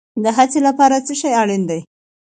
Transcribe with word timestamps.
د 0.23 0.25
هڅې 0.37 0.59
لپاره 0.67 0.95
څه 1.05 1.13
شی 1.21 1.29
اړین 1.41 1.61
دی؟ 1.69 1.79